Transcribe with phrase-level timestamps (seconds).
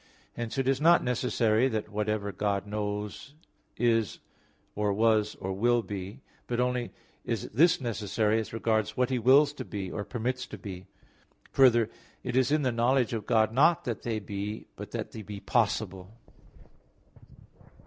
[0.33, 3.35] Hence it is not necessary that what ever God knows,
[3.77, 4.17] is,
[4.73, 6.91] or was, or will be; but only
[7.23, 10.87] is this necessary as regards what He wills to be, or permits to be.
[11.51, 11.87] Further,
[12.23, 15.39] it is in the knowledge of God not that they be, but that they be
[15.39, 16.11] possible.